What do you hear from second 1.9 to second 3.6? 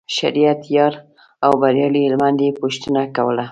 هلمند یې پوښتنه کوله.